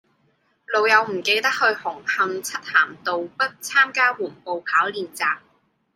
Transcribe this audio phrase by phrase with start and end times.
[0.73, 5.37] 老友唔記得去紅磡漆咸道北參加緩步跑練習